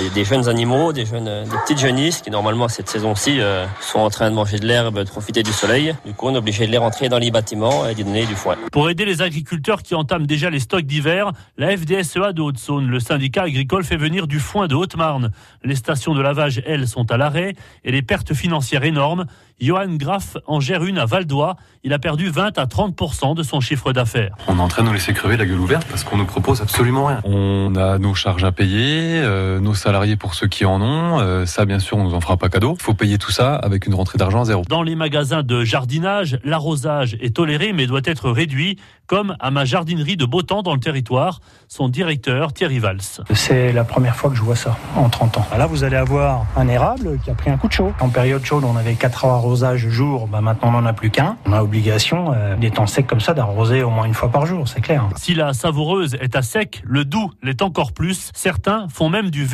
des, 0.00 0.10
des 0.10 0.24
jeunes 0.24 0.48
animaux, 0.48 0.92
des 0.92 1.06
jeunes, 1.06 1.44
des 1.44 1.56
petites 1.64 1.78
jeunisses 1.78 2.22
qui 2.22 2.30
normalement 2.30 2.68
cette 2.68 2.88
saison-ci 2.88 3.40
euh, 3.40 3.66
sont 3.80 3.98
en 3.98 4.10
train 4.10 4.30
de 4.30 4.34
manger 4.34 4.58
de 4.58 4.66
l'herbe, 4.66 4.98
de 4.98 5.08
profiter 5.08 5.42
du 5.42 5.52
soleil. 5.52 5.94
Du 6.06 6.14
coup, 6.14 6.28
on 6.28 6.34
est 6.34 6.38
obligé 6.38 6.66
de 6.66 6.72
les 6.72 6.78
rentrer 6.78 7.08
dans 7.08 7.18
les 7.18 7.30
bâtiments 7.30 7.86
et 7.86 7.94
d'y 7.94 8.04
donner 8.04 8.26
du 8.26 8.34
foin. 8.34 8.56
Pour 8.70 8.88
aider 8.88 9.04
les 9.04 9.22
agriculteurs 9.22 9.82
qui 9.82 9.94
entament 9.94 10.26
déjà 10.26 10.50
les 10.50 10.60
stocks 10.60 10.84
d'hiver, 10.84 11.32
la 11.56 11.76
FDSEA 11.76 12.32
de 12.32 12.42
Haute-Saône, 12.42 12.86
le 12.88 13.00
syndicat 13.00 13.42
agricole, 13.42 13.84
fait 13.84 13.96
venir 13.96 14.26
du 14.26 14.40
foin 14.40 14.66
de 14.66 14.74
Haute-Marne. 14.74 15.30
Les 15.64 15.76
stations 15.76 16.14
de 16.14 16.22
lavage, 16.22 16.62
elles, 16.66 16.88
sont 16.88 17.10
à 17.10 17.16
l'arrêt 17.16 17.54
et 17.84 17.92
les 17.92 18.02
pertes 18.02 18.34
financières 18.34 18.84
énormes. 18.84 19.26
Johan 19.60 19.94
Graff 19.94 20.36
en 20.46 20.58
gère 20.58 20.84
une 20.84 20.98
à 20.98 21.06
Val 21.06 21.24
d'Oie. 21.24 21.56
Il 21.84 21.92
a 21.92 21.98
perdu 21.98 22.30
20 22.30 22.58
à 22.58 22.64
30% 22.64 23.36
de 23.36 23.42
son 23.42 23.60
chiffre 23.60 23.92
d'affaires. 23.92 24.34
On 24.48 24.58
est 24.58 24.60
en 24.60 24.68
train 24.68 24.82
de 24.82 24.88
nous 24.88 24.94
laisser 24.94 25.12
crever 25.12 25.36
la 25.36 25.46
gueule 25.46 25.60
ouverte 25.60 25.86
parce 25.88 26.02
qu'on 26.02 26.16
nous 26.16 26.26
propose 26.26 26.60
absolument 26.60 27.06
rien. 27.06 27.20
On 27.24 27.76
a 27.76 27.98
nos 27.98 28.14
charges 28.14 28.44
à 28.44 28.50
payer, 28.50 29.20
euh, 29.22 29.60
nos 29.60 29.74
salariés 29.82 30.16
pour 30.16 30.34
ceux 30.34 30.46
qui 30.46 30.64
en 30.64 30.80
ont. 30.80 31.20
Euh, 31.20 31.44
ça, 31.44 31.64
bien 31.64 31.80
sûr, 31.80 31.96
on 31.98 32.04
nous 32.04 32.14
en 32.14 32.20
fera 32.20 32.36
pas 32.36 32.48
cadeau. 32.48 32.76
Il 32.78 32.82
faut 32.82 32.94
payer 32.94 33.18
tout 33.18 33.32
ça 33.32 33.56
avec 33.56 33.86
une 33.86 33.94
rentrée 33.94 34.16
d'argent 34.16 34.42
à 34.42 34.44
zéro. 34.44 34.62
Dans 34.68 34.82
les 34.82 34.94
magasins 34.94 35.42
de 35.42 35.64
jardinage, 35.64 36.38
l'arrosage 36.44 37.16
est 37.20 37.36
toléré 37.36 37.72
mais 37.72 37.86
doit 37.86 38.00
être 38.04 38.30
réduit, 38.30 38.78
comme 39.06 39.36
à 39.40 39.50
ma 39.50 39.64
jardinerie 39.64 40.16
de 40.16 40.24
Beautemps 40.24 40.62
dans 40.62 40.74
le 40.74 40.80
territoire. 40.80 41.40
Son 41.68 41.88
directeur, 41.88 42.52
Thierry 42.52 42.78
Valls. 42.78 43.00
C'est 43.34 43.72
la 43.72 43.84
première 43.84 44.16
fois 44.16 44.30
que 44.30 44.36
je 44.36 44.42
vois 44.42 44.56
ça 44.56 44.76
en 44.96 45.08
30 45.08 45.38
ans. 45.38 45.46
Là, 45.58 45.66
vous 45.66 45.84
allez 45.84 45.96
avoir 45.96 46.46
un 46.56 46.68
érable 46.68 47.18
qui 47.24 47.30
a 47.30 47.34
pris 47.34 47.50
un 47.50 47.56
coup 47.56 47.68
de 47.68 47.72
chaud. 47.72 47.92
En 48.00 48.08
période 48.08 48.44
chaude, 48.44 48.64
on 48.64 48.76
avait 48.76 48.94
4 48.94 49.24
arrosages 49.24 49.88
jour. 49.88 50.28
Bah, 50.28 50.40
maintenant, 50.40 50.68
on 50.68 50.72
n'en 50.72 50.86
a 50.86 50.92
plus 50.92 51.10
qu'un. 51.10 51.36
On 51.44 51.52
a 51.52 51.62
obligation, 51.62 52.32
euh, 52.34 52.56
des 52.56 52.70
temps 52.70 52.86
secs 52.86 53.06
comme 53.06 53.20
ça, 53.20 53.34
d'arroser 53.34 53.82
au 53.82 53.90
moins 53.90 54.04
une 54.04 54.14
fois 54.14 54.30
par 54.30 54.46
jour, 54.46 54.68
c'est 54.68 54.80
clair. 54.80 55.08
Si 55.16 55.34
la 55.34 55.52
savoureuse 55.52 56.16
est 56.20 56.36
à 56.36 56.42
sec, 56.42 56.82
le 56.84 57.04
doux 57.04 57.30
l'est 57.42 57.62
encore 57.62 57.92
plus. 57.92 58.30
Certains 58.34 58.86
font 58.88 59.08
même 59.08 59.30
du 59.30 59.44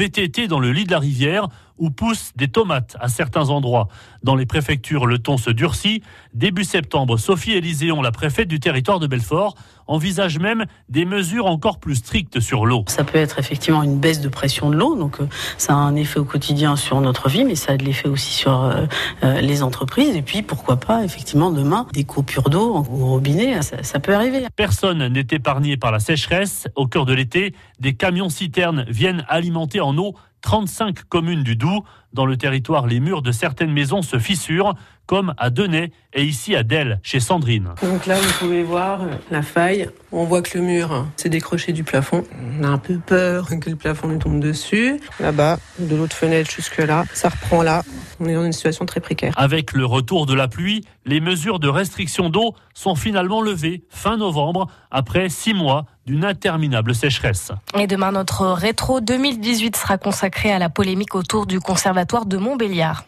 Dans 0.49 0.59
le 0.59 0.73
lit 0.73 0.85
de 0.85 0.91
la 0.91 0.99
rivière 0.99 1.49
où 1.79 1.91
poussent 1.91 2.33
des 2.37 2.49
tomates 2.49 2.97
à 3.01 3.09
certains 3.09 3.51
endroits. 3.51 3.89
Dans 4.23 4.35
les 4.35 4.47
préfectures, 4.47 5.07
le 5.07 5.19
ton 5.19 5.37
se 5.37 5.51
durcit. 5.51 6.03
Début 6.35 6.65
septembre, 6.65 7.17
Sophie 7.19 7.53
Élyséon, 7.53 8.03
la 8.03 8.13
préfète 8.13 8.49
du 8.49 8.61
territoire 8.61 8.99
de 8.99 9.07
Belfort, 9.07 9.55
envisage 9.87 10.39
même 10.39 10.67
des 10.89 11.05
mesures 11.05 11.47
encore 11.47 11.79
plus 11.79 11.97
strictes 11.97 12.41
sur 12.41 12.67
l'eau. 12.67 12.85
Ça 12.87 13.05
peut 13.05 13.19
être 13.19 13.39
effectivement 13.39 13.83
une 13.83 13.99
baisse 13.99 14.21
de 14.21 14.29
pression 14.29 14.71
de 14.71 14.77
l'eau, 14.77 14.95
donc 14.97 15.21
euh, 15.21 15.29
ça 15.57 15.73
a 15.73 15.77
un 15.77 15.97
effet 15.97 16.21
au 16.21 16.25
quotidien 16.25 16.77
sur 16.77 17.01
notre 17.01 17.29
vie, 17.29 17.45
mais 17.45 17.55
ça 17.55 17.73
a 17.73 17.77
de 17.77 17.85
l'effet 17.85 18.09
aussi 18.09 18.33
sur 18.33 18.65
euh, 18.65 18.87
euh, 19.25 19.41
les 19.41 19.63
entreprises. 19.63 20.15
Et 20.15 20.23
puis 20.23 20.43
pourquoi 20.43 20.77
pas 20.77 21.05
effectivement 21.05 21.51
demain 21.51 21.87
des 21.93 22.05
coupures 22.05 22.51
d'eau 22.51 22.75
au 22.75 22.83
robinet, 22.83 23.63
ça, 23.63 23.83
ça 23.83 23.99
peut 23.99 24.15
arriver. 24.15 24.47
Personne 24.55 25.09
n'est 25.09 25.27
épargné 25.31 25.77
par 25.77 25.91
la 25.91 26.01
sécheresse. 26.01 26.69
Au 26.77 26.87
cœur 26.87 27.07
de 27.07 27.15
l'été, 27.15 27.55
des 27.81 27.95
camions 27.95 28.29
citernes 28.29 28.85
viennent 28.89 29.25
alimenter 29.29 29.81
en 29.81 29.97
eau 29.97 30.15
35 30.41 31.05
communes 31.05 31.43
du 31.43 31.57
Doubs. 31.57 31.85
Dans 32.13 32.27
le 32.27 32.37
territoire, 32.37 32.87
les 32.87 33.01
murs 33.01 33.23
de 33.23 33.33
certaines 33.33 33.73
maisons 33.73 34.01
se 34.01 34.19
fissurent, 34.19 34.75
comme 35.05 35.35
à 35.37 35.51
Denay 35.51 35.93
et 36.15 36.25
ici 36.25 36.55
à 36.57 36.63
Delle, 36.63 37.01
chez 37.03 37.21
Sandrine. 37.21 37.71
Donc 37.83 38.07
là, 38.07 38.17
vous 38.19 38.33
pouvez 38.39 38.63
voir 38.63 39.01
la 39.31 39.43
faille. 39.43 39.89
On 40.11 40.25
voit 40.25 40.43
que 40.43 40.57
le 40.57 40.65
mur 40.65 41.07
s'est 41.17 41.29
décroché 41.29 41.73
du 41.73 41.85
plafond. 41.85 42.25
On 42.59 42.65
a 42.65 42.69
un 42.69 42.79
peu 42.79 42.99
peur 42.99 43.49
que 43.61 43.71
le 43.71 43.77
plafond 43.77 44.09
nous 44.09 44.19
tombe 44.19 44.41
dessus. 44.41 45.01
Là-bas, 45.21 45.59
de 45.79 45.97
l'autre 45.97 46.17
fenêtre 46.17 46.51
jusque-là, 46.51 47.05
ça 47.13 47.29
reprend 47.29 47.63
là. 47.63 47.83
On 48.21 48.27
est 48.27 48.35
dans 48.35 48.45
une 48.45 48.53
situation 48.53 48.87
très 48.87 49.01
précaire. 49.01 49.33
Avec 49.37 49.73
le 49.73 49.85
retour 49.85 50.27
de 50.27 50.35
la 50.35 50.49
pluie, 50.49 50.85
les 51.05 51.21
mesures 51.21 51.59
de 51.59 51.69
restriction 51.69 52.31
d'eau 52.31 52.55
sont 52.75 52.95
finalement 52.95 53.41
levées 53.41 53.85
fin 53.91 54.17
novembre, 54.17 54.67
après 54.91 55.29
six 55.29 55.55
mois 55.55 55.87
d'une 56.09 56.25
interminable 56.25 56.95
sécheresse. 56.95 57.53
Et 57.79 57.87
demain, 57.87 58.13
notre 58.13 58.47
rétro 58.47 59.03
2018 59.03 59.77
sera 59.77 59.99
consacré 59.99 60.51
à 60.51 60.59
la 60.59 60.71
polémique 60.71 61.15
autour 61.15 61.47
du 61.47 61.61
conservatoire 61.61 62.25
de 62.25 62.39
Montbéliard. 62.39 63.05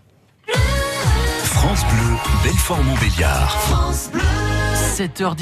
France 1.42 1.80
Bleu, 1.86 2.16
Belfort-Montbéliard. 2.44 3.56
7h10. 4.98 5.36